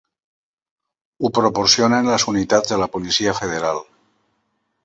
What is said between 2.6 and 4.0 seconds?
de la Policia Federal.